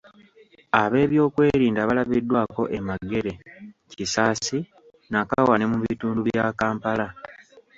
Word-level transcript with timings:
Ab'ebyokwerinda 0.81 1.81
balabiddwako 1.87 2.63
e 2.77 2.79
Magere, 2.87 3.33
Kisaasi, 3.91 4.59
Nakawa 5.11 5.53
ne 5.57 5.65
mu 5.71 5.77
bitundu 5.83 6.19
bya 6.27 6.45
Kampala 6.59 7.07